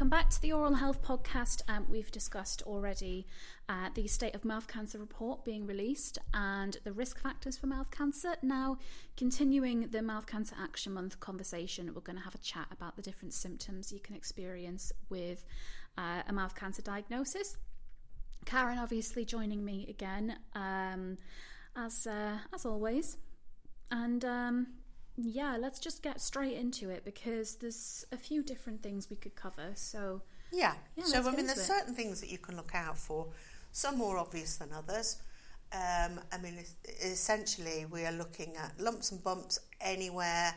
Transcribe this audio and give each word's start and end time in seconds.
welcome 0.00 0.08
back 0.08 0.30
to 0.30 0.40
the 0.40 0.50
Oral 0.50 0.72
Health 0.72 1.02
Podcast. 1.02 1.60
Um, 1.68 1.84
we've 1.90 2.10
discussed 2.10 2.62
already 2.62 3.26
uh, 3.68 3.90
the 3.92 4.06
State 4.06 4.34
of 4.34 4.46
Mouth 4.46 4.66
Cancer 4.66 4.98
report 4.98 5.44
being 5.44 5.66
released 5.66 6.16
and 6.32 6.74
the 6.84 6.92
risk 6.92 7.20
factors 7.20 7.58
for 7.58 7.66
mouth 7.66 7.90
cancer. 7.90 8.34
Now, 8.40 8.78
continuing 9.18 9.88
the 9.88 10.00
Mouth 10.00 10.24
Cancer 10.24 10.56
Action 10.58 10.94
Month 10.94 11.20
conversation, 11.20 11.92
we're 11.94 12.00
going 12.00 12.16
to 12.16 12.24
have 12.24 12.34
a 12.34 12.38
chat 12.38 12.68
about 12.72 12.96
the 12.96 13.02
different 13.02 13.34
symptoms 13.34 13.92
you 13.92 14.00
can 14.00 14.16
experience 14.16 14.90
with 15.10 15.44
uh, 15.98 16.22
a 16.26 16.32
mouth 16.32 16.54
cancer 16.54 16.80
diagnosis. 16.80 17.58
Karen, 18.46 18.78
obviously, 18.78 19.26
joining 19.26 19.62
me 19.62 19.84
again, 19.90 20.34
um, 20.54 21.18
as 21.76 22.06
uh, 22.06 22.38
as 22.54 22.64
always, 22.64 23.18
and 23.90 24.24
um, 24.24 24.66
yeah, 25.24 25.56
let's 25.58 25.78
just 25.78 26.02
get 26.02 26.20
straight 26.20 26.56
into 26.56 26.90
it 26.90 27.04
because 27.04 27.56
there's 27.56 28.04
a 28.12 28.16
few 28.16 28.42
different 28.42 28.82
things 28.82 29.10
we 29.10 29.16
could 29.16 29.34
cover. 29.34 29.72
So 29.74 30.22
yeah, 30.52 30.74
Yeah, 30.96 31.04
so 31.04 31.18
I 31.28 31.34
mean, 31.34 31.46
there's 31.46 31.58
it. 31.58 31.64
certain 31.64 31.94
things 31.94 32.20
that 32.20 32.30
you 32.30 32.38
can 32.38 32.56
look 32.56 32.74
out 32.74 32.98
for. 32.98 33.28
Some 33.72 33.98
more 33.98 34.18
obvious 34.18 34.56
than 34.56 34.72
others. 34.72 35.22
Um, 35.72 36.20
I 36.32 36.38
mean, 36.42 36.58
essentially, 37.04 37.86
we 37.90 38.04
are 38.04 38.12
looking 38.12 38.56
at 38.56 38.78
lumps 38.80 39.12
and 39.12 39.22
bumps 39.22 39.60
anywhere. 39.80 40.54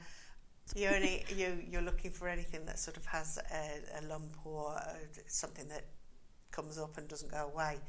You 0.75 0.89
only 0.89 1.25
you 1.35 1.63
you're 1.69 1.81
looking 1.81 2.11
for 2.11 2.27
anything 2.27 2.65
that 2.65 2.79
sort 2.79 2.97
of 2.97 3.05
has 3.07 3.37
a, 3.51 3.99
a 3.99 4.01
lump 4.07 4.37
or 4.45 4.75
uh 4.75 4.93
something 5.27 5.67
that 5.69 5.85
comes 6.51 6.77
up 6.77 6.97
and 6.97 7.07
doesn't 7.07 7.31
go 7.31 7.49
away. 7.53 7.79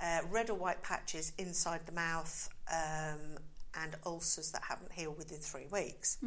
Uh, 0.00 0.20
red 0.30 0.50
or 0.50 0.54
white 0.54 0.82
patches 0.82 1.32
inside 1.38 1.84
the 1.86 1.92
mouth 1.92 2.48
um, 2.72 3.36
and 3.74 3.96
ulcers 4.06 4.50
that 4.52 4.62
haven't 4.68 4.92
healed 4.92 5.18
within 5.18 5.38
three 5.38 5.66
weeks. 5.70 6.18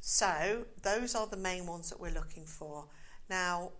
So 0.00 0.66
those 0.82 1.14
are 1.14 1.26
the 1.26 1.36
main 1.36 1.66
ones 1.66 1.90
that 1.90 2.00
we're 2.00 2.12
looking 2.12 2.44
for. 2.44 2.86
Now, 3.30 3.70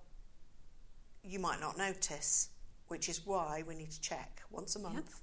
you 1.25 1.39
might 1.39 1.61
not 1.61 1.77
notice, 1.77 2.51
which 2.89 3.09
is 3.09 3.27
why 3.27 3.65
we 3.67 3.75
need 3.75 3.91
to 3.91 4.01
check 4.01 4.43
once 4.51 4.77
a 4.77 4.79
month. 4.79 5.21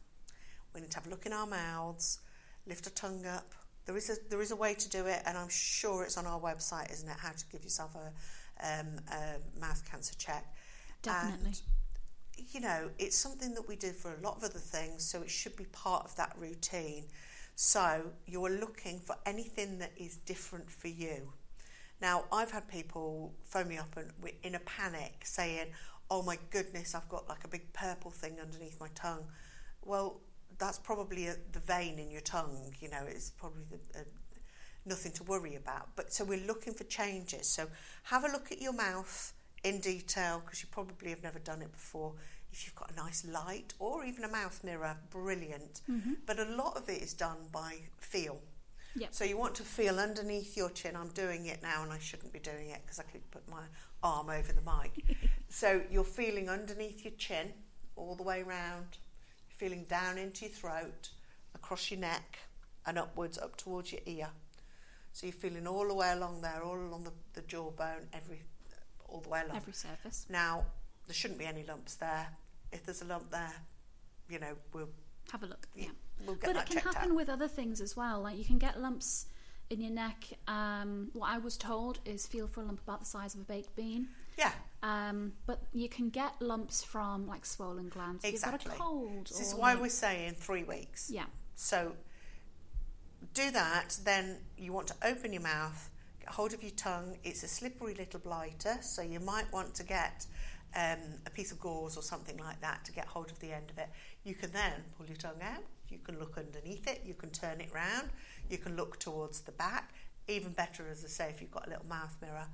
We 0.73 0.81
need 0.81 0.92
to 0.92 0.98
have 0.98 1.08
a 1.08 1.09
look 1.09 1.26
in 1.26 1.34
our 1.34 1.48
mouths, 1.48 2.20
lift 2.67 2.86
a 2.88 2.94
tongue 2.94 3.26
up. 3.26 3.54
There 3.86 3.98
is 3.98 4.09
a 4.09 4.16
there 4.30 4.42
is 4.42 4.52
a 4.52 4.56
way 4.56 4.76
to 4.76 4.89
do 4.89 5.08
it, 5.08 5.23
and 5.26 5.38
I'm 5.38 5.50
sure 5.50 6.04
it's 6.04 6.17
on 6.17 6.28
our 6.28 6.39
website, 6.39 6.92
isn't 6.92 7.09
it? 7.09 7.17
How 7.17 7.32
to 7.32 7.45
give 7.52 7.64
yourself 7.64 7.95
a, 7.95 8.11
um, 8.66 9.00
a 9.11 9.59
mouth 9.59 9.84
cancer 9.89 10.14
check. 10.17 10.45
Definitely. 11.02 11.48
And, 11.48 11.61
you 12.54 12.61
know, 12.61 12.89
it's 13.00 13.17
something 13.17 13.54
that 13.56 13.67
we 13.67 13.76
do 13.76 13.92
for 13.92 14.14
a 14.14 14.22
lot 14.22 14.38
of 14.38 14.44
other 14.44 14.59
things, 14.59 15.04
so 15.04 15.22
it 15.22 15.30
should 15.30 15.56
be 15.56 15.66
part 15.66 16.06
of 16.06 16.16
that 16.17 16.36
routine. 16.38 17.06
So 17.62 18.04
you're 18.26 18.58
looking 18.58 19.02
for 19.02 19.18
anything 19.26 19.80
that 19.80 19.92
is 19.98 20.16
different 20.16 20.72
for 20.72 20.88
you. 20.88 21.34
Now, 22.02 22.24
I've 22.32 22.52
had 22.52 22.70
people 22.70 23.34
phone 23.44 23.68
me 23.68 23.78
up 23.78 23.98
and 23.98 24.14
in 24.44 24.56
a 24.56 24.60
panic 24.60 25.26
saying, 25.26 25.74
"Oh 26.10 26.22
my 26.22 26.38
goodness, 26.52 26.96
I've 26.96 27.10
got 27.10 27.28
like 27.28 27.44
a 27.44 27.50
big 27.50 27.74
purple 27.74 28.12
thing 28.12 28.40
underneath 28.40 28.80
my 28.80 28.88
tongue." 28.96 29.26
Well, 29.84 30.22
that's 30.58 30.80
probably 30.80 31.28
a, 31.28 31.36
the 31.52 31.60
vein 31.60 32.00
in 32.00 32.10
your 32.10 32.22
tongue. 32.22 32.74
You 32.80 32.92
know, 32.92 33.04
it's 33.06 33.32
probably 33.32 33.66
the, 33.70 34.00
uh, 34.00 34.04
nothing 34.86 35.12
to 35.12 35.23
worry 35.26 35.56
about. 35.56 35.90
But 35.98 36.14
so 36.14 36.23
we're 36.23 36.48
looking 36.48 36.73
for 36.73 36.86
changes. 36.86 37.46
So 37.46 37.68
have 38.04 38.23
a 38.23 38.30
look 38.30 38.54
at 38.54 38.62
your 38.62 38.73
mouth 38.73 39.34
in 39.66 39.82
detail 39.82 40.42
because 40.46 40.62
you 40.62 40.70
probably 40.72 41.10
have 41.10 41.23
never 41.23 41.40
done 41.40 41.62
it 41.62 41.73
before. 41.73 42.14
If 42.52 42.66
you've 42.66 42.75
got 42.75 42.92
a 42.92 42.95
nice 42.95 43.25
light 43.25 43.73
or 43.80 44.03
even 44.03 44.23
a 44.23 44.28
mouth 44.28 44.64
mirror, 44.64 44.97
brilliant. 45.11 45.81
Mm-hmm. 45.89 46.14
But 46.25 46.39
a 46.39 46.45
lot 46.45 46.78
of 46.78 46.89
it 46.89 47.02
is 47.02 47.14
done 47.14 47.38
by 47.52 47.78
feel. 48.00 48.39
Yep. 48.95 49.14
So 49.14 49.23
you 49.23 49.38
want 49.38 49.55
to 49.55 49.64
feel 49.64 50.00
underneath 50.00 50.58
your 50.58 50.70
chin. 50.70 50.95
I'm 50.95 51.09
doing 51.09 51.45
it 51.45 51.61
now, 51.61 51.83
and 51.83 51.92
I 51.92 52.00
shouldn't 52.00 52.33
be 52.33 52.39
doing 52.39 52.70
it 52.70 52.81
because 52.83 53.00
I 53.00 53.03
could 53.03 53.30
put 53.31 53.47
my 53.50 53.61
arm 54.02 54.30
over 54.30 54.52
the 54.52 54.61
mic. 54.61 55.17
so 55.50 55.81
you're 55.92 56.03
feeling 56.03 56.50
underneath 56.50 57.04
your 57.04 57.14
chin, 57.17 57.54
all 57.95 58.15
the 58.15 58.23
way 58.23 58.42
round. 58.42 58.98
You're 59.48 59.70
feeling 59.70 59.86
down 59.86 60.17
into 60.17 60.45
your 60.45 60.54
throat, 60.54 61.09
across 61.54 61.92
your 61.92 61.99
neck, 61.99 62.39
and 62.86 62.98
upwards 62.98 63.38
up 63.38 63.58
towards 63.58 63.92
your 63.92 64.02
ear. 64.05 64.30
So 65.14 65.27
you're 65.27 65.33
feeling 65.33 65.67
all 65.67 65.88
the 65.88 65.93
way 65.93 66.11
along 66.11 66.42
there, 66.42 66.61
all 66.64 66.80
along 66.80 67.04
the, 67.04 67.14
the 67.33 67.42
jawbone, 67.42 68.08
every 68.14 68.42
all 69.08 69.21
the 69.21 69.30
way 69.30 69.42
along. 69.43 69.58
every 69.58 69.73
surface. 69.73 70.26
Now 70.30 70.65
there 71.09 71.15
shouldn't 71.15 71.39
be 71.39 71.45
any 71.45 71.64
lumps 71.64 71.95
there. 71.95 72.27
If 72.71 72.86
there's 72.86 73.02
a 73.02 73.05
lump 73.05 73.31
there, 73.31 73.52
you 74.30 74.37
know 74.39 74.53
we'll 74.73 74.89
Have 75.31 75.42
a 75.42 75.47
look. 75.47 75.67
Yeah, 75.75 75.87
we'll 76.23 76.36
get 76.36 76.45
But 76.45 76.53
that 76.53 76.70
it 76.70 76.73
can 76.73 76.77
happen 76.93 77.09
out. 77.11 77.15
with 77.17 77.30
other 77.30 77.47
things 77.47 77.81
as 77.81 77.97
well. 77.97 78.21
Like 78.21 78.37
you 78.37 78.45
can 78.45 78.59
get 78.59 78.80
lumps 78.80 79.25
in 79.71 79.81
your 79.81 79.92
neck. 79.92 80.23
Um, 80.47 81.09
what 81.14 81.30
I 81.31 81.39
was 81.39 81.58
told 81.58 81.97
is 82.05 82.27
feel 82.27 82.45
for 82.47 82.61
a 82.61 82.65
lump 82.65 82.80
about 82.83 82.99
the 82.99 83.05
size 83.08 83.33
of 83.33 83.42
a 83.42 83.43
baked 83.45 83.75
bean. 83.75 84.08
Yeah, 84.37 84.52
Um, 84.83 85.33
but 85.47 85.64
you 85.73 85.89
can 85.89 86.09
get 86.09 86.39
lumps 86.42 86.83
from 86.83 87.27
like 87.27 87.43
swollen 87.45 87.89
glands. 87.89 88.23
Exactly. 88.23 88.59
You've 88.71 88.77
got 88.80 88.86
a 88.86 88.89
cold. 88.89 89.27
This 89.27 89.39
is 89.41 89.55
why 89.55 89.73
like- 89.73 89.81
we're 89.81 89.89
saying 89.89 90.36
three 90.36 90.64
weeks. 90.64 91.09
Yeah. 91.09 91.26
So 91.55 91.95
do 93.33 93.49
that. 93.52 93.97
Then 94.03 94.37
you 94.58 94.73
want 94.73 94.87
to 94.87 94.95
open 95.03 95.33
your 95.33 95.41
mouth, 95.41 95.89
get 96.20 96.30
hold 96.30 96.53
of 96.53 96.61
your 96.64 96.71
tongue. 96.71 97.17
It's 97.23 97.43
a 97.43 97.47
slippery 97.47 97.93
little 97.95 98.20
blighter, 98.20 98.77
so 98.81 99.02
you 99.02 99.20
might 99.20 99.52
want 99.52 99.73
to 99.76 99.83
get 99.83 100.26
um, 100.76 101.00
a 101.26 101.30
piece 101.30 101.52
of 101.52 101.60
gauze 101.60 101.98
or 101.98 102.04
something 102.04 102.38
like 102.38 102.62
that 102.62 102.86
to 102.86 102.92
get 102.92 103.06
hold 103.06 103.32
of 103.32 103.40
the 103.40 103.52
end 103.52 103.70
of 103.70 103.78
it. 103.78 103.90
You 104.24 104.36
can 104.36 104.52
then 104.52 104.74
pull 104.98 105.08
your 105.08 105.18
tongue 105.18 105.42
out. 105.42 105.64
You 105.90 105.98
can 106.00 106.20
look 106.20 106.38
underneath 106.38 106.88
it. 106.88 107.02
You 107.06 107.14
can 107.14 107.32
turn 107.32 107.60
it 107.62 107.70
round. 107.74 108.10
You 108.50 108.58
can 108.58 108.76
look 108.76 109.00
towards 109.00 109.42
the 109.42 109.52
back. 109.52 109.94
Even 110.28 110.52
better, 110.52 110.86
as 110.92 111.04
I 111.04 111.08
say, 111.08 111.30
if 111.30 111.42
you've 111.42 111.52
got 111.52 111.66
a 111.66 111.70
little 111.70 111.88
mouth 111.88 112.16
mirror. 112.22 112.46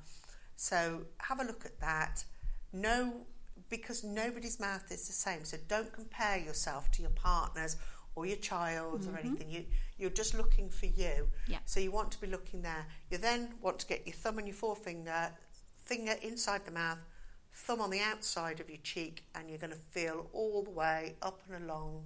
So 0.55 1.01
have 1.17 1.39
a 1.41 1.43
look 1.43 1.65
at 1.65 1.79
that. 1.81 2.23
No, 2.71 3.25
because 3.69 4.03
nobody's 4.03 4.59
mouth 4.59 4.89
is 4.91 5.07
the 5.07 5.13
same. 5.13 5.43
So 5.43 5.57
don't 5.67 5.91
compare 5.91 6.37
yourself 6.37 6.91
to 6.91 7.01
your 7.01 7.11
partner's 7.11 7.77
or 8.15 8.25
your 8.25 8.37
child's 8.37 9.07
or 9.07 9.17
anything. 9.17 9.49
You 9.49 9.65
you're 9.97 10.09
just 10.09 10.33
looking 10.33 10.69
for 10.69 10.87
you. 10.87 11.27
Yeah. 11.47 11.57
So 11.65 11.79
you 11.79 11.91
want 11.91 12.11
to 12.11 12.21
be 12.21 12.27
looking 12.27 12.61
there. 12.61 12.85
You 13.09 13.17
then 13.17 13.55
want 13.61 13.79
to 13.79 13.87
get 13.87 14.05
your 14.05 14.15
thumb 14.15 14.37
and 14.37 14.47
your 14.47 14.55
forefinger, 14.55 15.31
finger 15.83 16.15
inside 16.21 16.65
the 16.65 16.71
mouth, 16.71 17.03
thumb 17.55 17.81
on 17.81 17.89
the 17.89 18.01
outside 18.01 18.59
of 18.59 18.69
your 18.69 18.79
cheek, 18.83 19.23
and 19.33 19.49
you're 19.49 19.57
going 19.57 19.71
to 19.71 19.79
feel 19.91 20.27
all 20.33 20.61
the 20.61 20.69
way 20.69 21.15
up 21.21 21.39
and 21.49 21.63
along, 21.63 22.03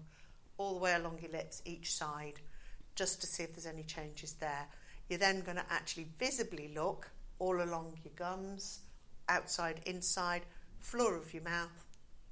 all 0.57 0.73
the 0.73 0.79
way 0.79 0.93
along 0.93 1.19
your 1.21 1.31
lips 1.31 1.61
each 1.65 1.91
side, 1.93 2.39
just 2.95 3.19
to 3.21 3.27
see 3.27 3.43
if 3.43 3.53
there's 3.53 3.65
any 3.65 3.83
changes 3.83 4.33
there. 4.33 4.67
You're 5.09 5.19
then 5.19 5.41
going 5.41 5.57
to 5.57 5.65
actually 5.69 6.07
visibly 6.19 6.71
look 6.75 7.09
all 7.39 7.61
along 7.63 7.97
your 8.03 8.13
gums, 8.15 8.81
outside, 9.27 9.81
inside, 9.85 10.43
floor 10.79 11.17
of 11.17 11.33
your 11.33 11.43
mouth, 11.43 11.85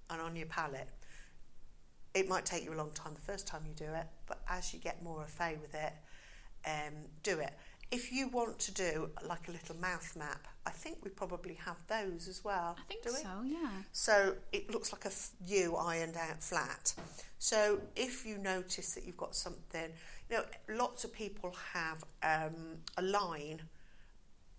and 0.10 0.22
on 0.22 0.36
your 0.36 0.46
palate. 0.46 0.90
It 2.14 2.30
might 2.30 2.46
take 2.46 2.64
you 2.64 2.74
a 2.74 2.76
long 2.76 2.92
time 2.92 3.14
the 3.14 3.32
first 3.32 3.48
time 3.48 3.64
you 3.68 3.74
do 3.74 3.92
it, 3.92 4.08
but 4.28 4.42
as 4.48 4.74
you 4.74 4.80
get 4.80 5.04
more 5.04 5.22
au 5.22 5.52
with 5.62 5.74
it, 5.74 5.94
um, 6.66 6.94
do 7.24 7.40
it. 7.40 7.54
If 7.90 8.12
you 8.12 8.28
want 8.28 8.60
to 8.60 8.74
do 8.74 9.12
like 9.26 9.48
a 9.48 9.52
little 9.52 9.76
mouth 9.78 10.14
map, 10.18 10.48
I 10.66 10.72
think 10.72 10.98
we 11.04 11.10
probably 11.10 11.54
have 11.66 11.78
those 11.88 12.28
as 12.28 12.44
well. 12.44 12.76
I 12.78 12.82
think 12.84 13.08
so. 13.08 13.44
Yeah. 13.46 13.70
So 13.94 14.36
it 14.52 14.70
looks 14.70 14.92
like 14.92 15.06
a 15.06 15.10
f- 15.10 15.32
U 15.46 15.78
ironed 15.78 16.18
out 16.18 16.44
flat. 16.44 16.94
So 17.40 17.80
if 17.96 18.26
you 18.26 18.38
notice 18.38 18.94
that 18.96 19.06
you've 19.06 19.16
got 19.16 19.36
something, 19.36 19.92
you 20.30 20.38
know, 20.38 20.44
lots 20.68 21.06
of 21.06 21.14
people 21.14 21.56
have 21.74 22.04
um, 22.24 22.80
a 22.98 23.02
line 23.02 23.62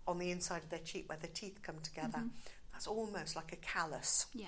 on 0.07 0.17
the 0.17 0.31
inside 0.31 0.63
of 0.63 0.69
their 0.69 0.79
cheek 0.79 1.07
where 1.07 1.19
their 1.19 1.29
teeth 1.31 1.59
come 1.61 1.75
together. 1.83 2.23
That's 2.71 2.87
almost 2.87 3.35
like 3.35 3.53
a 3.53 3.57
callus. 3.57 4.25
Yeah. 4.33 4.47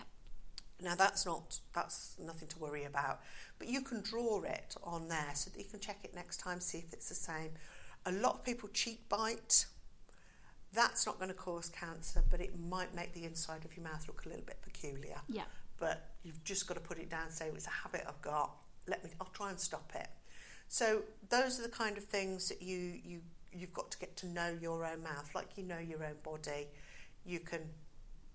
Now 0.81 0.95
that's 0.95 1.27
not 1.27 1.59
that's 1.75 2.15
nothing 2.19 2.47
to 2.47 2.57
worry 2.57 2.85
about, 2.85 3.21
but 3.59 3.67
you 3.67 3.81
can 3.81 4.01
draw 4.01 4.41
it 4.41 4.75
on 4.83 5.09
there 5.09 5.29
so 5.35 5.51
that 5.51 5.59
you 5.59 5.69
can 5.69 5.79
check 5.79 5.99
it 6.03 6.15
next 6.15 6.37
time, 6.37 6.59
see 6.59 6.79
if 6.79 6.91
it's 6.91 7.09
the 7.09 7.13
same. 7.15 7.51
A 8.05 8.11
lot 8.11 8.35
of 8.35 8.43
people 8.43 8.69
cheek 8.69 9.07
bite. 9.09 9.65
That's 10.73 11.05
not 11.05 11.17
going 11.17 11.29
to 11.29 11.35
cause 11.35 11.69
cancer, 11.69 12.23
but 12.29 12.39
it 12.39 12.57
might 12.59 12.95
make 12.95 13.13
the 13.13 13.25
inside 13.25 13.65
of 13.65 13.75
your 13.75 13.83
mouth 13.83 14.05
look 14.07 14.25
a 14.25 14.29
little 14.29 14.45
bit 14.45 14.61
peculiar. 14.61 15.19
Yeah. 15.27 15.43
But 15.77 16.09
you've 16.23 16.43
just 16.43 16.67
got 16.67 16.75
to 16.75 16.79
put 16.79 16.97
it 16.97 17.09
down. 17.09 17.23
and 17.23 17.33
Say 17.33 17.49
it's 17.53 17.67
a 17.67 17.71
habit 17.71 18.05
I've 18.07 18.21
got. 18.21 18.51
Let 18.87 19.03
me. 19.03 19.11
I'll 19.19 19.29
try 19.33 19.49
and 19.49 19.59
stop 19.59 19.91
it. 19.95 20.07
So 20.67 21.01
those 21.29 21.59
are 21.59 21.63
the 21.63 21.69
kind 21.69 21.97
of 21.97 22.05
things 22.05 22.47
that 22.47 22.61
you 22.61 22.99
you 23.03 23.21
you've 23.53 23.73
got 23.73 23.91
to 23.91 23.99
get 23.99 24.15
to 24.17 24.27
know 24.27 24.55
your 24.61 24.85
own 24.85 25.03
mouth, 25.03 25.29
like 25.35 25.49
you 25.57 25.63
know 25.63 25.77
your 25.77 26.03
own 26.03 26.15
body. 26.23 26.67
You 27.25 27.39
can, 27.39 27.61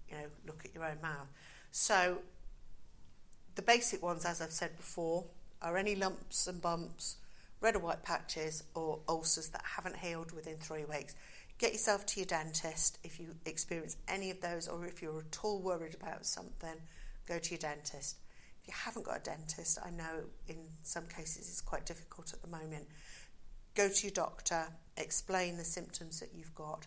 you 0.09 0.17
know, 0.17 0.27
look 0.47 0.65
at 0.65 0.75
your 0.75 0.85
own 0.85 0.99
mouth. 1.03 1.29
So 1.71 2.19
the 3.55 3.63
basic 3.63 4.03
ones, 4.03 4.25
as 4.25 4.41
I've 4.41 4.53
said 4.53 4.77
before, 4.77 5.25
are 5.63 5.77
any 5.77 5.95
lumps 5.95 6.47
and 6.47 6.61
bumps, 6.61 7.17
red 7.61 7.77
or 7.77 7.81
white 7.81 8.03
patches, 8.03 8.63
or 8.75 9.01
ulcers 9.09 9.49
that 9.49 9.63
haven't 9.77 9.97
healed 9.97 10.33
within 10.33 10.57
three 10.59 10.85
weeks. 10.85 11.15
Get 11.59 11.73
yourself 11.73 12.05
to 12.07 12.21
your 12.21 12.27
dentist 12.27 12.99
if 13.03 13.19
you 13.19 13.29
experience 13.47 13.97
any 14.09 14.31
of 14.31 14.41
those, 14.41 14.69
or 14.69 14.85
if 14.87 15.01
you're 15.01 15.21
at 15.21 15.39
all 15.43 15.61
worried 15.61 15.95
about 15.95 16.27
something, 16.27 16.75
go 17.27 17.39
to 17.39 17.51
your 17.51 17.59
dentist. 17.59 18.17
If 18.63 18.69
you 18.69 18.75
haven't 18.77 19.07
got 19.07 19.19
a 19.19 19.23
dentist, 19.23 19.79
I 19.85 19.91
know 19.91 20.25
in 20.49 20.57
some 20.83 21.07
cases 21.07 21.49
it's 21.49 21.61
quite 21.63 21.87
difficult 21.87 22.33
at 22.35 22.43
the 22.43 22.49
moment. 22.49 22.87
Go 23.75 23.89
to 23.89 24.03
your 24.07 24.13
doctor, 24.13 24.67
explain 24.97 25.57
the 25.57 25.65
symptoms 25.65 26.21
that 26.21 26.31
you've 26.35 26.55
got. 26.55 26.87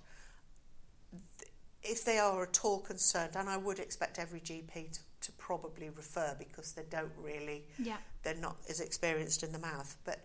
If 1.81 2.03
they 2.03 2.19
are 2.19 2.43
at 2.43 2.59
all 2.63 2.79
concerned, 2.79 3.35
and 3.35 3.49
I 3.49 3.57
would 3.57 3.79
expect 3.79 4.19
every 4.19 4.41
GP 4.41 4.91
to, 4.91 4.99
to 5.21 5.31
probably 5.33 5.89
refer 5.89 6.35
because 6.37 6.73
they 6.73 6.83
don't 6.89 7.11
really, 7.17 7.63
Yeah. 7.77 7.97
they're 8.23 8.35
not 8.35 8.57
as 8.69 8.81
experienced 8.81 9.43
in 9.43 9.51
the 9.53 9.59
mouth, 9.59 9.95
but 10.03 10.19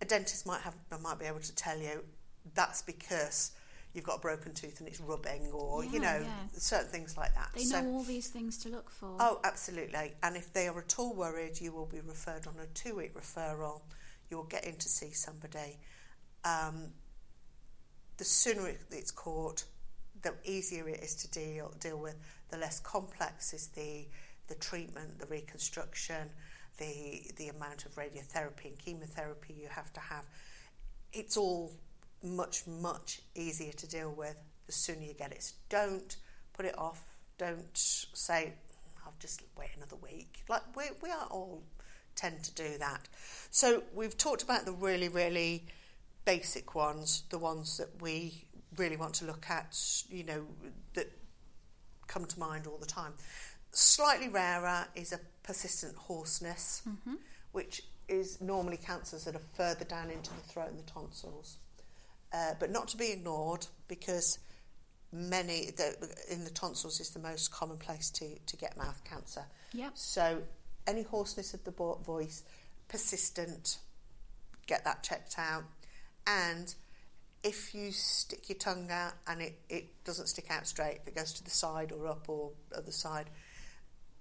a 0.00 0.04
dentist 0.04 0.46
might 0.46 0.60
have 0.60 0.74
might 1.02 1.18
be 1.18 1.26
able 1.26 1.40
to 1.40 1.54
tell 1.54 1.78
you 1.78 2.04
that's 2.54 2.82
because 2.82 3.52
you've 3.96 4.04
got 4.04 4.18
a 4.18 4.20
broken 4.20 4.52
tooth 4.52 4.78
and 4.80 4.88
it's 4.88 5.00
rubbing, 5.00 5.50
or 5.52 5.84
you 5.84 5.98
know 5.98 6.20
yeah. 6.22 6.32
certain 6.52 6.88
things 6.88 7.16
like 7.16 7.34
that. 7.34 7.50
They 7.54 7.64
so, 7.64 7.80
know 7.80 7.88
all 7.94 8.02
these 8.02 8.28
things 8.28 8.58
to 8.58 8.68
look 8.68 8.90
for. 8.90 9.16
Oh, 9.18 9.40
absolutely. 9.42 10.12
And 10.22 10.36
if 10.36 10.52
they 10.52 10.68
are 10.68 10.78
at 10.78 10.98
all 10.98 11.14
worried, 11.14 11.60
you 11.60 11.72
will 11.72 11.86
be 11.86 12.00
referred 12.00 12.46
on 12.46 12.54
a 12.62 12.66
two 12.74 12.96
week 12.96 13.14
referral. 13.14 13.80
You'll 14.30 14.44
get 14.44 14.64
in 14.64 14.76
to 14.76 14.88
see 14.88 15.12
somebody. 15.12 15.78
Um, 16.44 16.90
the 18.18 18.24
sooner 18.24 18.70
it's 18.90 19.10
caught, 19.10 19.64
the 20.22 20.34
easier 20.44 20.88
it 20.88 21.00
is 21.00 21.14
to 21.16 21.30
deal 21.30 21.74
deal 21.80 21.98
with. 21.98 22.16
The 22.50 22.58
less 22.58 22.80
complex 22.80 23.54
is 23.54 23.68
the 23.68 24.06
the 24.48 24.54
treatment, 24.56 25.18
the 25.18 25.26
reconstruction, 25.26 26.30
the 26.78 27.30
the 27.36 27.48
amount 27.48 27.86
of 27.86 27.94
radiotherapy 27.94 28.66
and 28.66 28.78
chemotherapy 28.78 29.54
you 29.54 29.68
have 29.68 29.92
to 29.94 30.00
have. 30.00 30.24
It's 31.12 31.36
all 31.36 31.72
much 32.22 32.66
much 32.66 33.20
easier 33.34 33.72
to 33.72 33.86
deal 33.86 34.12
with 34.12 34.36
the 34.66 34.72
sooner 34.72 35.02
you 35.02 35.14
get 35.14 35.32
it. 35.32 35.42
So 35.42 35.54
don't 35.68 36.16
put 36.52 36.66
it 36.66 36.78
off. 36.78 37.02
Don't 37.38 37.76
say 37.76 38.54
I'll 39.04 39.14
just 39.20 39.42
wait 39.58 39.70
another 39.76 39.96
week. 39.96 40.44
Like 40.48 40.62
we 40.76 40.84
we 41.02 41.10
are 41.10 41.26
all 41.30 41.62
tend 42.14 42.42
to 42.44 42.54
do 42.54 42.78
that. 42.78 43.08
So 43.50 43.82
we've 43.94 44.16
talked 44.16 44.42
about 44.42 44.64
the 44.64 44.72
really 44.72 45.08
really 45.08 45.66
basic 46.24 46.74
ones, 46.74 47.22
the 47.30 47.38
ones 47.38 47.78
that 47.78 48.02
we 48.02 48.44
really 48.76 48.96
want 48.96 49.14
to 49.14 49.24
look 49.24 49.46
at, 49.48 49.78
you 50.10 50.24
know, 50.24 50.44
that 50.94 51.10
come 52.06 52.24
to 52.24 52.38
mind 52.38 52.66
all 52.66 52.78
the 52.78 52.86
time. 52.86 53.12
Slightly 53.70 54.28
rarer 54.28 54.86
is 54.94 55.12
a 55.12 55.20
persistent 55.46 55.96
hoarseness, 55.96 56.82
which 57.52 57.82
is 58.08 58.40
normally 58.40 58.76
cancers 58.76 59.24
that 59.24 59.34
are 59.34 59.46
further 59.54 59.84
down 59.84 60.10
into 60.10 60.30
the 60.30 60.40
throat 60.40 60.68
and 60.68 60.78
the 60.78 60.90
tonsils, 60.90 61.58
uh, 62.32 62.54
but 62.58 62.70
not 62.70 62.88
to 62.88 62.96
be 62.96 63.12
ignored 63.12 63.66
because 63.88 64.38
many 65.12 65.70
the, 65.76 65.94
in 66.30 66.44
the 66.44 66.50
tonsils 66.50 67.00
is 67.00 67.10
the 67.10 67.18
most 67.18 67.50
common 67.50 67.76
place 67.78 68.10
to, 68.10 68.38
to 68.46 68.56
get 68.56 68.76
mouth 68.76 69.02
cancer. 69.04 69.44
Yep. 69.72 69.92
So 69.94 70.42
any 70.86 71.02
hoarseness 71.02 71.54
of 71.54 71.64
the 71.64 71.70
vo- 71.70 72.00
voice, 72.04 72.42
persistent, 72.88 73.78
get 74.66 74.84
that 74.84 75.02
checked 75.02 75.36
out. 75.38 75.64
And 76.26 76.74
if 77.42 77.74
you 77.74 77.92
stick 77.92 78.48
your 78.48 78.58
tongue 78.58 78.90
out 78.90 79.12
and 79.26 79.40
it, 79.40 79.60
it 79.68 80.04
doesn't 80.04 80.26
stick 80.26 80.46
out 80.50 80.66
straight, 80.66 80.98
if 81.02 81.08
it 81.08 81.14
goes 81.14 81.32
to 81.34 81.44
the 81.44 81.50
side 81.50 81.92
or 81.92 82.08
up 82.08 82.28
or 82.28 82.50
other 82.76 82.92
side, 82.92 83.30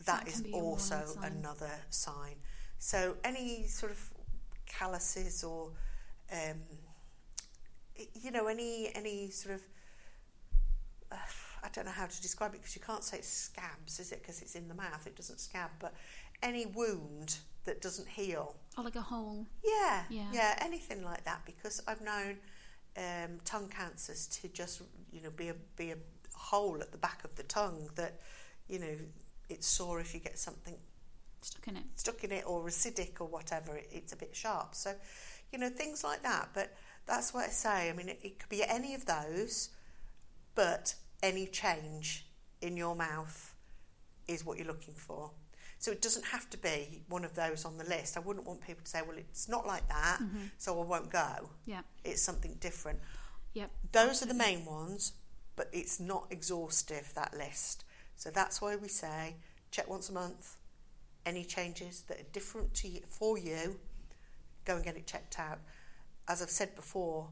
That 0.03 0.25
that 0.25 0.27
is 0.27 0.44
also 0.53 1.01
sign. 1.06 1.31
another 1.31 1.71
sign. 1.89 2.36
So 2.77 3.15
any 3.24 3.65
sort 3.68 3.92
of 3.92 4.00
calluses 4.65 5.44
or 5.44 5.71
um, 6.31 6.59
you 8.13 8.31
know 8.31 8.47
any 8.47 8.92
any 8.94 9.30
sort 9.30 9.56
of 9.56 9.62
uh, 11.12 11.15
I 11.63 11.69
don't 11.74 11.86
know 11.86 11.92
how 11.92 12.06
to 12.06 12.21
describe 12.21 12.53
it 12.53 12.62
because 12.62 12.75
you 12.75 12.81
can't 12.81 13.03
say 13.03 13.18
it's 13.18 13.27
scabs, 13.27 14.00
is 14.00 14.12
it? 14.12 14.21
Because 14.21 14.42
it's 14.42 14.56
in 14.56 14.68
the 14.68 14.75
mouth, 14.75 15.06
it 15.07 15.15
doesn't 15.15 15.39
scab. 15.39 15.71
But 15.80 15.94
any 16.44 16.65
wound 16.65 17.38
that 17.63 17.81
doesn't 17.81 18.07
heal, 18.07 18.56
Or 18.77 18.83
like 18.83 18.95
a 18.95 19.01
hole. 19.01 19.48
yeah, 19.63 20.03
Yeah. 20.09 20.56
anything 20.62 21.03
like 21.03 21.24
that. 21.25 21.41
Because 21.45 21.81
I've 21.88 22.01
known 22.01 22.38
um, 22.98 23.39
tongue 23.45 23.69
cancers 23.69 24.27
to 24.41 24.48
just 24.50 24.81
you 25.12 25.21
know 25.21 25.31
be 25.31 25.50
a 25.50 25.56
be 25.75 25.91
a 25.91 25.98
hole 26.36 26.81
at 26.81 26.91
the 26.91 26.98
back 26.98 27.24
of 27.24 27.36
the 27.36 27.44
tongue 27.44 27.89
that 27.95 28.19
you 28.68 28.77
know 28.80 28.95
it's 29.50 29.68
sore 29.68 30.00
if 30.00 30.13
you 30.13 30.19
get 30.19 30.38
something 30.38 30.75
Stuck 31.42 31.68
in 31.68 31.77
it. 31.77 31.83
stuck 31.95 32.24
in 32.24 32.31
it 32.31 32.44
or 32.47 32.63
acidic 32.65 33.21
or 33.21 33.27
whatever, 33.27 33.77
it, 33.77 33.88
it's 33.92 34.13
a 34.13 34.15
bit 34.15 34.36
sharp. 34.36 34.74
So, 34.74 34.94
you 35.51 35.59
know, 35.59 35.69
things 35.69 36.03
like 36.03 36.24
that. 36.24 36.50
But 36.53 36.74
that's 37.06 37.33
what 37.33 37.45
I 37.45 37.50
say. 37.50 37.89
I 37.89 37.94
mean, 37.94 38.09
it, 38.09 38.19
it 38.24 38.39
could 38.39 38.50
be 38.50 38.63
any 38.63 38.95
of 38.95 39.06
those, 39.06 39.69
but 40.56 40.95
any 41.21 41.45
change 41.45 42.25
in 42.62 42.75
your 42.75 42.95
mouth 42.95 43.53
is 44.27 44.44
what 44.44 44.57
you're 44.57 44.68
looking 44.68 44.95
for. 44.95 45.31
So 45.77 45.91
it 45.91 46.01
doesn't 46.01 46.25
have 46.25 46.50
to 46.50 46.57
be 46.57 47.03
one 47.09 47.24
of 47.24 47.36
those 47.36 47.63
on 47.63 47.77
the 47.77 47.83
list. 47.83 48.18
I 48.18 48.21
wouldn't 48.21 48.48
want 48.48 48.65
people 48.65 48.83
to 48.83 48.89
say, 48.89 49.01
well, 49.07 49.18
it's 49.18 49.48
not 49.48 49.68
like 49.68 49.88
that, 49.89 50.19
mm-hmm. 50.19 50.45
so 50.57 50.81
I 50.81 50.83
won't 50.83 51.12
go. 51.12 51.50
Yeah. 51.65 51.81
It's 52.03 52.21
something 52.21 52.57
different. 52.59 53.00
Yep. 53.53 53.69
Those 53.91 54.24
are 54.24 54.25
the 54.25 54.33
main 54.33 54.65
ones, 54.65 55.13
but 55.56 55.69
it's 55.71 56.00
not 56.00 56.25
exhaustive, 56.31 57.12
that 57.13 57.38
list. 57.38 57.84
So 58.15 58.29
that's 58.29 58.62
why 58.62 58.75
we 58.75 58.88
say 58.88 59.35
check 59.71 59.89
once 59.89 60.09
a 60.09 60.13
month. 60.13 60.56
Any 61.25 61.44
changes 61.44 62.03
that 62.07 62.19
are 62.19 62.29
different 62.31 62.73
to 62.75 62.88
you, 62.88 63.01
for 63.09 63.38
you, 63.38 63.79
go 64.63 64.75
and 64.75 64.85
get 64.85 64.95
it 64.95 65.07
checked 65.07 65.39
out. 65.39 65.59
As 66.27 66.41
I've 66.41 66.50
said 66.50 66.75
before, 66.75 67.27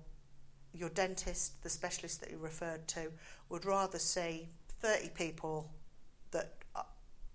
your 0.74 0.90
dentist, 0.90 1.62
the 1.62 1.70
specialist 1.70 2.20
that 2.22 2.32
you 2.32 2.38
referred 2.38 2.88
to, 2.90 3.12
would 3.50 3.66
rather 3.66 4.00
see 4.00 4.50
30 4.82 5.10
people 5.10 5.70
that 6.32 6.54
uh, 6.76 6.82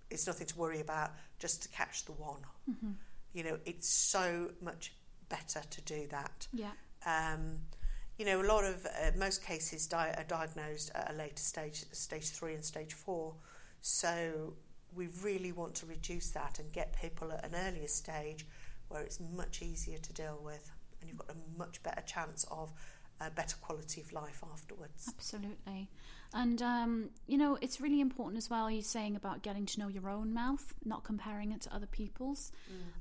it's 0.09 0.27
nothing 0.27 0.47
to 0.47 0.57
worry 0.57 0.81
about 0.81 1.11
just 1.39 1.63
to 1.63 1.69
catch 1.69 2.05
the 2.05 2.11
one. 2.11 2.41
You 3.33 3.43
know, 3.43 3.57
it's 3.65 3.87
so 3.87 4.51
much 4.61 4.93
better 5.29 5.61
to 5.69 5.81
do 5.81 6.07
that. 6.09 6.47
Yeah. 6.53 6.71
Um, 7.05 7.59
you 8.19 8.25
know, 8.25 8.41
a 8.41 8.43
lot 8.43 8.65
of 8.65 8.85
uh, 8.85 9.11
most 9.17 9.43
cases 9.43 9.87
di- 9.87 10.13
are 10.15 10.25
diagnosed 10.25 10.91
at 10.93 11.11
a 11.11 11.15
later 11.15 11.41
stage, 11.41 11.85
stage 11.93 12.29
three 12.29 12.53
and 12.53 12.63
stage 12.63 12.93
four. 12.93 13.33
So 13.81 14.55
we 14.93 15.07
really 15.23 15.53
want 15.53 15.73
to 15.75 15.85
reduce 15.85 16.31
that 16.31 16.59
and 16.59 16.71
get 16.73 16.99
people 17.01 17.31
at 17.31 17.45
an 17.45 17.55
earlier 17.55 17.87
stage 17.87 18.45
where 18.89 19.01
it's 19.01 19.19
much 19.35 19.61
easier 19.61 19.99
to 19.99 20.13
deal 20.13 20.39
with, 20.43 20.69
and 20.99 21.09
you've 21.09 21.19
got 21.19 21.29
a 21.29 21.57
much 21.57 21.81
better 21.81 22.01
chance 22.01 22.45
of 22.51 22.73
a 23.21 23.29
better 23.29 23.55
quality 23.61 24.01
of 24.01 24.11
life 24.11 24.43
afterwards. 24.51 25.07
Absolutely. 25.15 25.89
And, 26.33 26.61
um, 26.61 27.09
you 27.25 27.37
know, 27.37 27.57
it's 27.61 27.79
really 27.79 28.01
important 28.01 28.37
as 28.37 28.49
well, 28.49 28.69
you're 28.69 28.83
saying 28.83 29.15
about 29.15 29.43
getting 29.43 29.65
to 29.65 29.79
know 29.79 29.87
your 29.87 30.09
own 30.09 30.33
mouth, 30.33 30.73
not 30.83 31.03
comparing 31.03 31.51
it 31.51 31.61
to 31.61 31.73
other 31.73 31.87
people's. 31.87 32.51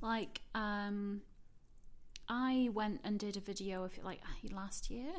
Like, 0.00 0.40
um, 0.54 1.22
I 2.28 2.68
went 2.72 3.00
and 3.04 3.18
did 3.18 3.36
a 3.36 3.40
video 3.40 3.84
of 3.84 3.96
it 3.96 4.04
like 4.04 4.20
last 4.52 4.90
year, 4.90 5.12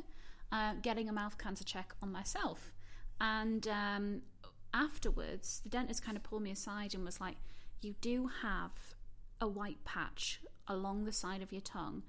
uh, 0.51 0.73
getting 0.81 1.09
a 1.09 1.13
mouth 1.13 1.37
cancer 1.37 1.63
check 1.63 1.93
on 2.01 2.11
myself. 2.11 2.71
And 3.19 3.67
um, 3.67 4.21
afterwards, 4.73 5.61
the 5.63 5.69
dentist 5.69 6.03
kind 6.03 6.17
of 6.17 6.23
pulled 6.23 6.43
me 6.43 6.51
aside 6.51 6.93
and 6.93 7.03
was 7.03 7.19
like, 7.19 7.37
You 7.81 7.95
do 8.01 8.29
have 8.41 8.71
a 9.41 9.47
white 9.47 9.83
patch 9.85 10.41
along 10.67 11.05
the 11.05 11.11
side 11.11 11.41
of 11.41 11.51
your 11.51 11.61
tongue. 11.61 12.03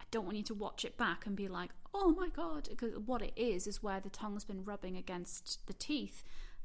I 0.00 0.04
don't 0.10 0.24
want 0.24 0.36
you 0.36 0.42
to 0.44 0.54
watch 0.54 0.84
it 0.84 0.96
back 0.96 1.26
and 1.26 1.34
be 1.34 1.48
like, 1.48 1.70
oh 1.94 2.10
my 2.10 2.28
god, 2.28 2.68
because 2.68 2.98
what 2.98 3.22
it 3.22 3.32
is 3.36 3.66
is 3.66 3.82
where 3.82 4.00
the 4.00 4.10
tongue's 4.10 4.44
been 4.44 4.64
rubbing 4.64 4.96
against 4.96 5.66
the 5.66 5.72
teeth. 5.72 6.24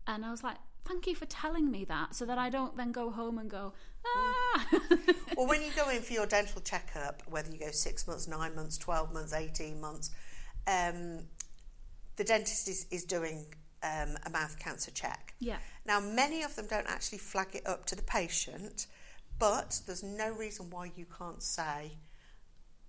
And 0.10 0.26
I 0.26 0.32
was 0.32 0.44
like, 0.44 0.58
thank 0.86 1.06
you 1.06 1.14
for 1.14 1.28
telling 1.28 1.70
me 1.70 1.86
that 1.86 2.16
so 2.16 2.26
that 2.26 2.40
I 2.40 2.50
don't 2.50 2.76
then 2.76 2.92
go 2.92 3.12
home 3.12 3.38
and 3.38 3.48
go, 3.48 3.74
ah. 4.08 4.68
well, 5.38 5.48
when 5.48 5.62
you 5.62 5.70
go 5.76 5.88
in 5.90 6.02
for 6.02 6.14
your 6.14 6.26
dental 6.26 6.62
checkup, 6.62 7.22
whether 7.30 7.52
you 7.52 7.60
go 7.60 7.70
six 7.70 8.08
months, 8.08 8.28
nine 8.28 8.56
months, 8.56 8.76
12 8.80 9.14
months, 9.14 9.34
18 9.34 9.80
months, 9.80 10.10
um, 10.66 11.20
the 12.16 12.24
dentist 12.24 12.68
is, 12.68 12.88
is 12.90 13.06
doing 13.06 13.46
um, 13.84 14.18
a 14.26 14.32
mouth 14.32 14.58
cancer 14.58 14.90
check. 14.90 15.36
yeah, 15.40 15.58
Now, 15.86 16.00
many 16.00 16.42
of 16.42 16.56
them 16.56 16.66
don't 16.68 16.88
actually 16.88 17.20
flag 17.20 17.50
it 17.54 17.68
up 17.68 17.86
to 17.86 17.96
the 17.96 18.02
patient, 18.02 18.88
but 19.38 19.80
there's 19.86 20.04
no 20.04 20.32
reason 20.32 20.72
why 20.72 20.92
you 20.96 21.06
can't 21.06 21.44
say, 21.44 22.00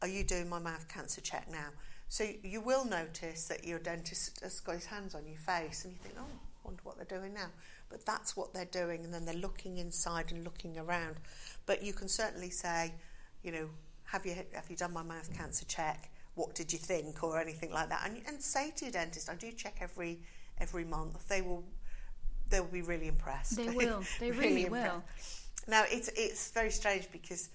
Are 0.00 0.08
you 0.08 0.24
doing 0.24 0.48
my 0.48 0.58
mouth 0.58 0.88
cancer 0.88 1.20
check 1.20 1.50
now? 1.50 1.68
So 2.08 2.26
you 2.42 2.62
will 2.62 2.86
notice 2.86 3.46
that 3.48 3.64
your 3.66 3.78
dentist 3.78 4.40
has 4.42 4.58
got 4.58 4.76
his 4.76 4.86
hands 4.86 5.14
on 5.14 5.26
your 5.26 5.38
face 5.38 5.84
and 5.84 5.92
you 5.92 5.98
think, 6.02 6.14
Oh, 6.18 6.24
wonder 6.70 6.82
what 6.84 6.96
they're 6.96 7.18
doing 7.18 7.34
now. 7.34 7.48
But 7.88 8.06
that's 8.06 8.36
what 8.36 8.54
they're 8.54 8.64
doing, 8.64 9.04
and 9.04 9.12
then 9.12 9.24
they're 9.24 9.34
looking 9.34 9.78
inside 9.78 10.32
and 10.32 10.44
looking 10.44 10.78
around. 10.78 11.16
But 11.66 11.82
you 11.82 11.92
can 11.92 12.08
certainly 12.08 12.50
say, 12.50 12.94
you 13.42 13.52
know, 13.52 13.68
have 14.04 14.24
you 14.26 14.34
have 14.54 14.70
you 14.70 14.76
done 14.76 14.92
my 14.92 15.02
mouth 15.02 15.32
cancer 15.36 15.64
check? 15.66 16.10
What 16.34 16.54
did 16.54 16.72
you 16.72 16.78
think, 16.78 17.22
or 17.22 17.40
anything 17.40 17.72
like 17.72 17.88
that? 17.88 18.02
And, 18.04 18.22
and 18.26 18.40
say 18.40 18.70
to 18.76 18.84
your 18.84 18.92
dentist, 18.92 19.28
I 19.28 19.34
do 19.34 19.50
check 19.52 19.78
every 19.80 20.20
every 20.58 20.84
month. 20.84 21.28
They 21.28 21.42
will 21.42 21.64
they 22.48 22.60
will 22.60 22.68
be 22.68 22.82
really 22.82 23.08
impressed. 23.08 23.56
they 23.56 23.68
will. 23.68 24.02
They 24.20 24.30
really, 24.30 24.64
impressed. 24.64 24.94
will. 24.94 25.04
Now 25.68 25.84
it's 25.88 26.08
it's 26.16 26.50
very 26.52 26.70
strange 26.70 27.10
because 27.10 27.50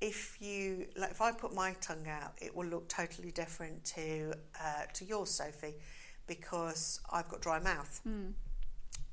if 0.00 0.40
you 0.40 0.86
like 0.96 1.10
if 1.10 1.20
I 1.20 1.32
put 1.32 1.52
my 1.52 1.74
tongue 1.80 2.06
out, 2.08 2.34
it 2.40 2.54
will 2.54 2.66
look 2.66 2.88
totally 2.88 3.32
different 3.32 3.84
to 3.96 4.34
uh, 4.60 4.84
to 4.94 5.04
yours, 5.04 5.30
Sophie, 5.30 5.74
because 6.26 7.00
I've 7.12 7.28
got 7.28 7.40
dry 7.40 7.58
mouth. 7.58 8.00
Mm. 8.08 8.32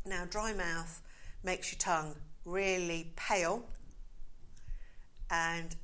Now, 0.07 0.25
dry 0.25 0.53
mouth 0.53 1.01
makes 1.43 1.71
your 1.71 1.79
tongue 1.79 2.15
really 2.45 3.11
pale 3.15 3.65
and 5.29 5.75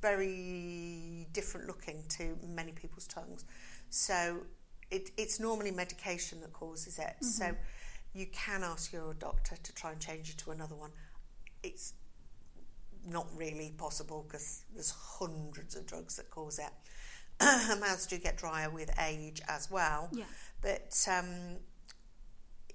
very 0.00 1.26
different 1.32 1.66
looking 1.66 2.04
to 2.08 2.36
many 2.46 2.72
people's 2.72 3.06
tongues. 3.06 3.44
So 3.90 4.38
it, 4.90 5.10
it's 5.16 5.40
normally 5.40 5.70
medication 5.70 6.40
that 6.42 6.52
causes 6.52 6.98
it. 6.98 7.16
So 7.20 7.54
you 8.14 8.26
can 8.26 8.62
ask 8.62 8.92
your 8.92 9.14
doctor 9.14 9.56
to 9.62 9.74
try 9.74 9.90
and 9.92 10.00
change 10.00 10.28
you 10.28 10.34
to 10.34 10.50
another 10.50 10.74
one. 10.74 10.90
It's 11.62 11.94
not 13.06 13.26
really 13.34 13.74
possible 13.76 14.24
because 14.26 14.62
there's 14.74 14.90
hundreds 14.90 15.74
of 15.74 15.86
drugs 15.86 16.16
that 16.16 16.30
cause 16.30 16.58
it. 16.58 16.70
Mouths 17.80 18.06
do 18.06 18.18
get 18.18 18.36
drier 18.36 18.70
with 18.70 18.90
age 19.00 19.40
as 19.48 19.70
well. 19.70 20.08
Yeah. 20.12 20.24
But 20.60 21.06
um, 21.10 21.56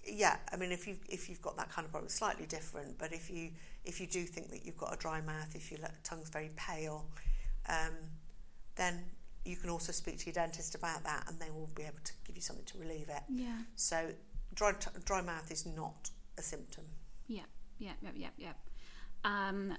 yeah, 0.07 0.37
I 0.51 0.57
mean, 0.57 0.71
if 0.71 0.87
you 0.87 0.97
if 1.09 1.29
you've 1.29 1.41
got 1.41 1.57
that 1.57 1.69
kind 1.69 1.85
of 1.85 1.91
problem, 1.91 2.07
it's 2.07 2.15
slightly 2.15 2.45
different. 2.45 2.97
But 2.97 3.13
if 3.13 3.29
you 3.29 3.51
if 3.85 3.99
you 3.99 4.07
do 4.07 4.23
think 4.23 4.49
that 4.51 4.65
you've 4.65 4.77
got 4.77 4.93
a 4.93 4.97
dry 4.97 5.21
mouth, 5.21 5.55
if 5.55 5.71
your 5.71 5.79
tongue's 6.03 6.29
very 6.29 6.51
pale, 6.55 7.05
um, 7.69 7.93
then 8.75 9.03
you 9.45 9.55
can 9.55 9.69
also 9.69 9.91
speak 9.91 10.19
to 10.19 10.25
your 10.25 10.33
dentist 10.33 10.75
about 10.75 11.03
that, 11.03 11.25
and 11.27 11.39
they 11.39 11.49
will 11.49 11.69
be 11.75 11.83
able 11.83 11.99
to 12.03 12.13
give 12.25 12.35
you 12.35 12.41
something 12.41 12.65
to 12.65 12.77
relieve 12.77 13.09
it. 13.09 13.23
Yeah. 13.29 13.59
So 13.75 14.09
dry 14.53 14.73
t- 14.73 14.89
dry 15.05 15.21
mouth 15.21 15.51
is 15.51 15.65
not 15.65 16.09
a 16.37 16.41
symptom. 16.41 16.85
Yeah. 17.27 17.43
Yeah. 17.79 17.93
Yeah. 18.01 18.11
Yeah. 18.15 18.29
Yeah. 18.37 18.53
Um, 19.23 19.77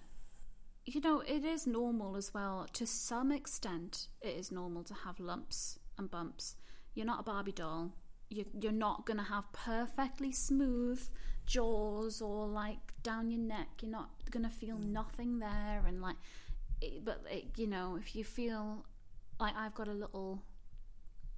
you 0.85 1.01
know, 1.03 1.21
it 1.21 1.45
is 1.45 1.67
normal 1.67 2.17
as 2.17 2.33
well. 2.33 2.67
To 2.73 2.87
some 2.87 3.31
extent, 3.31 4.09
it 4.23 4.37
is 4.37 4.51
normal 4.51 4.85
to 4.85 4.95
have 4.95 5.21
lumps 5.21 5.79
and 5.99 6.11
bumps. 6.11 6.57
You're 6.95 7.07
not 7.07 7.21
a 7.21 7.23
Barbie 7.23 7.53
doll. 7.53 7.93
You, 8.31 8.45
you're 8.61 8.73
not 8.73 9.07
going 9.07 9.17
to 9.19 9.25
have 9.25 9.51
perfectly 9.53 10.33
smooth 10.33 11.01
jaws 11.47 12.21
or 12.21 12.47
like 12.47 12.79
down 13.03 13.31
your 13.31 13.41
neck. 13.41 13.69
You're 13.81 13.91
not 13.91 14.11
going 14.31 14.45
to 14.45 14.51
feel 14.51 14.77
nothing 14.79 15.39
there. 15.39 15.83
And 15.87 16.03
like, 16.03 16.17
it, 16.81 17.05
but 17.05 17.23
it, 17.31 17.47
you 17.57 17.67
know, 17.67 17.97
if 17.99 18.15
you 18.15 18.25
feel 18.25 18.85
like 19.41 19.55
I've 19.57 19.75
got 19.75 19.89
a 19.89 19.93
little, 19.93 20.43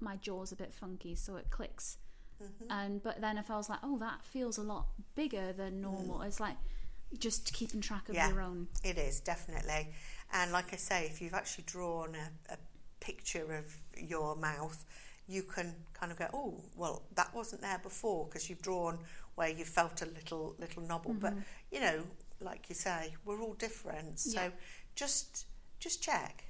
my 0.00 0.16
jaw's 0.16 0.52
a 0.52 0.56
bit 0.56 0.72
funky, 0.74 1.14
so 1.14 1.36
it 1.36 1.50
clicks. 1.50 1.98
Mm-hmm. 2.42 2.72
And 2.72 3.02
but 3.02 3.20
then 3.20 3.38
if 3.38 3.50
I 3.50 3.56
was 3.56 3.68
like, 3.68 3.80
oh, 3.82 3.98
that 3.98 4.24
feels 4.24 4.58
a 4.58 4.62
lot 4.62 4.86
bigger 5.14 5.52
than 5.52 5.80
normal, 5.80 6.22
it's 6.22 6.40
like 6.40 6.56
just 7.18 7.52
keeping 7.52 7.80
track 7.80 8.08
of 8.08 8.14
Mm. 8.14 8.18
Yeah. 8.18 8.28
your 8.30 8.40
own. 8.42 8.68
It 8.82 8.98
is 8.98 9.20
definitely, 9.20 9.88
and 10.32 10.50
like 10.50 10.72
I 10.72 10.76
say, 10.76 11.06
if 11.06 11.20
you've 11.20 11.34
actually 11.34 11.64
drawn 11.66 12.14
a, 12.14 12.52
a 12.54 12.56
picture 13.00 13.52
of 13.54 13.76
your 13.96 14.36
mouth, 14.36 14.84
you 15.30 15.42
can 15.42 15.74
kind 15.94 16.10
of 16.12 16.18
go, 16.18 16.26
oh, 16.34 16.60
well, 16.76 17.02
that 17.14 17.34
wasn't 17.34 17.62
there 17.62 17.80
before 17.82 18.26
because 18.26 18.50
you've 18.50 18.62
drawn 18.62 18.98
where 19.36 19.48
you 19.48 19.64
felt 19.64 20.02
a 20.02 20.06
little 20.06 20.54
little 20.58 20.82
nobble. 20.82 21.14
But 21.14 21.32
mm-hmm. 21.32 21.40
you 21.72 21.80
know, 21.80 22.04
like 22.40 22.68
you 22.68 22.74
say, 22.74 23.14
we're 23.24 23.40
all 23.40 23.54
different, 23.54 24.18
so 24.18 24.42
Yeah. 24.42 24.50
just 24.94 25.46
just 25.78 26.02
check. 26.02 26.44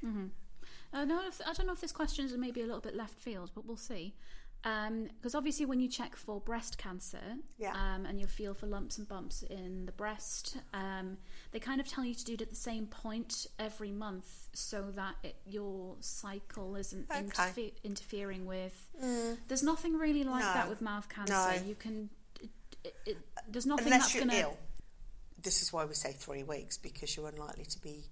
I 0.92 1.04
know 1.04 1.20
if, 1.26 1.40
I 1.46 1.52
don't 1.52 1.66
know 1.66 1.72
if 1.72 1.80
this 1.80 1.92
question 1.92 2.24
is 2.24 2.36
maybe 2.36 2.62
a 2.62 2.66
little 2.66 2.80
bit 2.80 2.96
left 2.96 3.14
field, 3.14 3.52
but 3.54 3.64
we'll 3.64 3.76
see. 3.76 4.14
Because 4.62 5.34
obviously, 5.34 5.64
when 5.66 5.80
you 5.80 5.88
check 5.88 6.16
for 6.16 6.40
breast 6.40 6.76
cancer 6.76 7.36
Yeah. 7.58 7.72
um, 7.72 8.04
and 8.04 8.20
you 8.20 8.26
feel 8.26 8.52
for 8.52 8.66
lumps 8.66 8.98
and 8.98 9.08
bumps 9.08 9.42
in 9.42 9.86
the 9.86 9.92
breast, 9.92 10.56
um, 10.74 11.16
they 11.52 11.58
kind 11.60 11.80
of 11.80 11.88
tell 11.88 12.04
you 12.04 12.14
to 12.14 12.24
do 12.24 12.34
it 12.34 12.42
at 12.42 12.50
the 12.50 12.56
same 12.56 12.86
point 12.86 13.46
every 13.58 13.90
month 13.90 14.48
so 14.52 14.90
that 14.96 15.14
it, 15.22 15.36
your 15.46 15.96
cycle 16.00 16.76
isn't 16.76 17.10
Okay. 17.10 17.22
interfe- 17.22 17.72
interfering 17.84 18.44
with. 18.44 18.88
There's 19.48 19.62
nothing 19.62 19.96
really 19.96 20.24
like 20.24 20.44
No. 20.44 20.52
that 20.52 20.68
with 20.68 20.80
mouth 20.82 21.08
cancer. 21.08 21.32
No. 21.32 21.52
You 21.66 21.74
can. 21.74 22.10
It, 22.42 22.50
it, 22.84 22.94
it, 23.06 23.16
there's 23.48 23.66
nothing 23.66 23.86
Unless 23.86 24.12
that's 24.12 24.24
going 24.24 24.42
to. 24.42 24.50
This 25.42 25.62
is 25.62 25.72
why 25.72 25.86
we 25.86 25.94
say 25.94 26.12
three 26.12 26.42
weeks 26.42 26.76
because 26.76 27.16
you're 27.16 27.28
unlikely 27.28 27.64
to 27.64 27.78
be. 27.80 28.04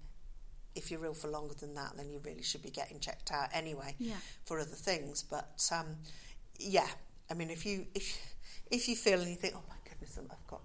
If 0.75 0.91
you're 0.93 1.05
ill 1.05 1.15
for 1.15 1.29
longer 1.29 1.55
than 1.55 1.75
that, 1.75 1.97
then 1.97 2.09
you 2.09 2.21
really 2.25 2.43
should 2.43 2.63
be 2.63 2.71
getting 2.71 3.01
checked 3.01 3.33
out 3.33 3.49
anyway 3.53 3.97
Yeah. 3.99 4.15
for 4.45 4.61
other 4.61 4.71
things. 4.77 5.25
But 5.25 5.69
um, 5.73 5.97
yeah, 6.59 6.89
I 7.31 7.35
mean, 7.35 7.51
if 7.51 7.65
you 7.65 7.87
if 7.95 8.35
if 8.71 8.89
you 8.89 8.97
feel 8.97 9.21
and 9.21 9.29
you 9.29 9.37
think, 9.37 9.55
oh 9.57 9.63
my 9.69 9.77
goodness, 9.89 10.19
I've 10.19 10.47
got 10.47 10.61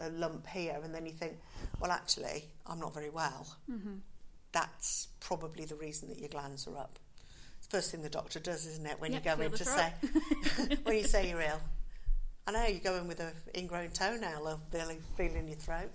a 0.00 0.10
lump 0.10 0.46
here, 0.46 0.78
and 0.82 0.94
then 0.94 1.06
you 1.06 1.12
think, 1.12 1.38
well, 1.80 1.90
actually, 1.90 2.44
I'm 2.66 2.78
not 2.78 2.94
very 2.94 3.10
well. 3.10 3.46
Mm-hmm. 3.70 3.96
That's 4.52 5.08
probably 5.20 5.64
the 5.64 5.76
reason 5.76 6.08
that 6.08 6.18
your 6.18 6.28
glands 6.28 6.66
are 6.66 6.76
up. 6.76 6.98
It's 7.58 7.66
the 7.66 7.76
first 7.76 7.90
thing 7.90 8.02
the 8.02 8.10
doctor 8.10 8.38
does, 8.38 8.66
isn't 8.66 8.86
it? 8.86 9.00
When 9.00 9.12
Yep, 9.12 9.24
you 9.24 9.36
go 9.36 9.42
in 9.42 9.50
to 9.52 9.64
say 9.64 9.92
when 10.82 10.96
you 10.96 11.04
say 11.04 11.28
you're 11.28 11.40
ill. 11.40 11.60
I 12.46 12.50
know 12.50 12.66
you 12.66 12.80
go 12.80 12.96
in 12.96 13.06
with 13.06 13.20
an 13.20 13.32
ingrown 13.56 13.90
toenail 13.90 14.48
of 14.48 14.60
feeling, 14.72 14.98
feeling 15.16 15.46
your 15.46 15.56
throat. 15.56 15.90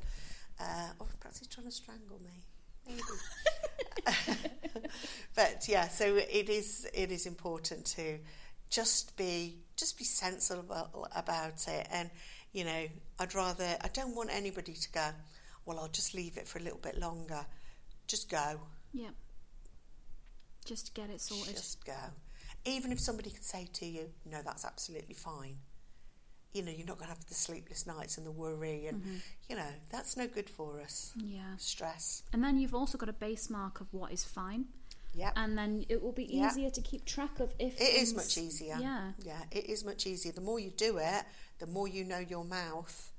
Uh, 0.60 0.90
or 1.00 1.08
perhaps 1.20 1.40
he's 1.40 1.48
trying 1.48 1.68
to 1.68 1.72
strangle 1.72 2.20
me. 2.24 2.32
Maybe. 2.88 3.02
but 5.36 5.68
yeah, 5.68 5.88
so 5.88 6.16
it 6.16 6.50
is 6.50 6.88
it 6.94 7.12
is 7.12 7.26
important 7.26 7.86
to 7.86 8.18
just 8.70 9.16
be 9.18 9.60
just 9.76 9.98
be 9.98 10.04
sensible 10.04 11.08
about 11.16 11.68
it, 11.68 11.88
and 11.92 12.10
you 12.52 12.66
know, 12.66 12.88
I'd 13.20 13.36
rather 13.36 13.78
I 13.82 13.88
don't 13.94 14.16
want 14.16 14.30
anybody 14.32 14.74
to 14.74 14.92
go. 14.92 15.10
Well, 15.66 15.80
I'll 15.80 15.90
just 15.90 16.14
leave 16.14 16.38
it 16.38 16.48
for 16.48 16.60
a 16.60 16.62
little 16.62 16.80
bit 16.80 16.98
longer. 16.98 17.46
Just 18.08 18.30
go. 18.30 18.62
Yeah. 18.94 19.10
Just 20.66 20.94
get 20.94 21.10
it 21.10 21.22
sorted. 21.22 21.56
Just 21.56 21.86
go. 21.86 21.94
Even 22.66 22.92
if 22.92 23.00
somebody 23.00 23.30
could 23.30 23.44
say 23.44 23.68
to 23.74 23.86
you, 23.86 24.10
no, 24.30 24.40
that's 24.44 24.66
absolutely 24.66 25.14
fine. 25.14 25.58
You 26.54 26.64
know, 26.64 26.72
you're 26.72 26.88
not 26.88 26.98
going 26.98 27.10
to 27.10 27.16
have 27.16 27.26
the 27.28 27.34
sleepless 27.34 27.86
nights 27.86 28.18
and 28.18 28.26
the 28.26 28.32
worry, 28.32 28.88
and, 28.88 29.02
mm-hmm. 29.02 29.16
you 29.50 29.56
know, 29.56 29.70
that's 29.90 30.18
no 30.18 30.28
good 30.28 30.50
for 30.50 30.82
us. 30.82 31.14
Yeah. 31.18 31.56
Stress. 31.58 32.24
And 32.34 32.44
then 32.44 32.58
you've 32.58 32.74
also 32.74 32.98
got 32.98 33.10
a 33.10 33.14
base 33.14 33.50
mark 33.50 33.80
of 33.82 33.94
what 33.94 34.12
is 34.12 34.24
fine. 34.24 34.66
Yep. 35.18 35.34
and 35.36 35.58
then 35.58 35.86
it 35.90 36.02
will 36.02 36.12
be 36.12 36.26
Yeah. 36.26 36.50
easier 36.52 36.70
to 36.70 36.82
keep 36.82 37.04
track 37.06 37.40
of 37.40 37.52
if 37.60 37.74
It 37.82 37.96
is 37.96 38.12
things- 38.12 38.14
much 38.14 38.38
easier. 38.38 38.78
Yeah, 38.80 39.14
Yeah, 39.20 39.44
it 39.52 39.66
is 39.66 39.84
much 39.84 40.06
easier. 40.06 40.32
The 40.32 40.42
more 40.42 40.60
you 40.60 40.70
do 40.72 40.98
it, 41.00 41.26
the 41.60 41.66
more 41.68 41.88
you 41.88 42.04
know 42.04 42.20
your 42.20 42.44
mouth 42.46 43.12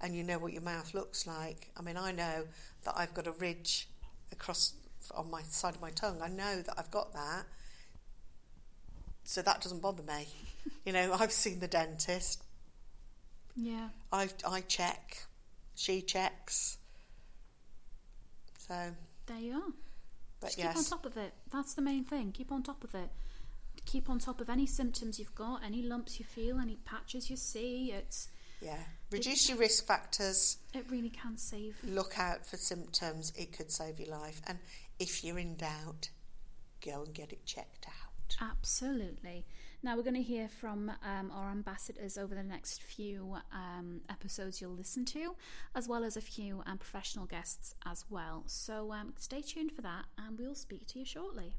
and 0.00 0.14
you 0.14 0.22
know 0.22 0.38
what 0.38 0.52
your 0.52 0.60
mouth 0.62 0.92
looks 0.92 1.26
like. 1.26 1.70
I 1.76 1.80
mean, 1.82 1.96
I 1.96 2.12
know 2.12 2.46
that 2.82 2.96
I've 2.98 3.14
got 3.14 3.26
a 3.26 3.32
ridge 3.32 3.88
across 4.32 4.74
on 5.12 5.30
my 5.30 5.42
side 5.44 5.74
of 5.74 5.80
my 5.80 5.90
tongue. 5.92 6.20
I 6.20 6.28
know 6.28 6.60
that 6.60 6.74
I've 6.78 6.90
got 6.90 7.12
that. 7.14 7.46
So 9.24 9.40
that 9.42 9.60
doesn't 9.62 9.80
bother 9.80 10.02
me. 10.02 10.28
you 10.84 10.92
know, 10.92 11.14
I've 11.14 11.32
seen 11.32 11.60
the 11.60 11.68
dentist. 11.68 12.42
yeah, 13.56 13.88
I 14.12 14.28
I 14.46 14.60
check. 14.60 15.26
She 15.74 16.02
checks. 16.02 16.76
So, 18.68 18.94
there 19.26 19.38
you 19.38 19.54
are. 19.54 19.72
But 20.46 20.56
Just 20.56 20.68
keep 20.68 20.76
on 20.76 20.84
top 20.84 21.06
of 21.06 21.16
it. 21.16 21.32
That's 21.50 21.74
the 21.74 21.82
main 21.82 22.04
thing. 22.04 22.32
Keep 22.32 22.52
on 22.52 22.62
top 22.62 22.84
of 22.84 22.94
it. 22.94 23.10
Keep 23.84 24.08
on 24.10 24.18
top 24.18 24.40
of 24.40 24.48
any 24.48 24.66
symptoms 24.66 25.18
you've 25.18 25.34
got, 25.34 25.62
any 25.64 25.82
lumps 25.82 26.18
you 26.18 26.24
feel, 26.24 26.58
any 26.58 26.76
patches 26.84 27.30
you 27.30 27.36
see. 27.36 27.92
It's 27.92 28.28
Yeah. 28.60 28.78
Reduce 29.10 29.48
your 29.48 29.58
risk 29.58 29.86
factors. 29.86 30.58
it 30.74 30.90
really 30.90 31.10
can 31.10 31.36
save. 31.36 31.76
look 31.84 32.18
out 32.18 32.44
for 32.46 32.56
symptoms, 32.56 33.32
it 33.36 33.52
could 33.52 33.70
save 33.70 34.00
your 34.00 34.08
life. 34.08 34.40
And 34.46 34.58
if 34.98 35.22
you're 35.22 35.38
in 35.38 35.56
doubt, 35.56 36.10
go 36.84 37.02
and 37.02 37.14
get 37.14 37.32
it 37.32 37.44
checked 37.44 37.86
out. 37.86 38.36
Absolutely. 38.40 39.46
Now 39.82 39.96
we're 39.96 40.02
going 40.02 40.14
to 40.14 40.22
hear 40.22 40.48
from 40.48 40.90
um, 41.04 41.30
our 41.32 41.50
ambassadors 41.50 42.18
over 42.18 42.34
the 42.34 42.42
next 42.42 42.82
few 42.82 43.36
um, 43.52 44.00
episodes 44.10 44.60
you'll 44.60 44.72
listen 44.72 45.04
to, 45.06 45.36
as 45.74 45.86
well 45.86 46.02
as 46.02 46.16
a 46.16 46.20
few 46.20 46.62
um, 46.66 46.78
professional 46.78 47.26
guests 47.26 47.74
as 47.84 48.04
well. 48.10 48.44
So 48.46 48.92
um, 48.92 49.14
stay 49.16 49.42
tuned 49.42 49.72
for 49.72 49.82
that, 49.82 50.06
and 50.18 50.38
we'll 50.38 50.54
speak 50.54 50.86
to 50.88 50.98
you 50.98 51.04
shortly. 51.04 51.54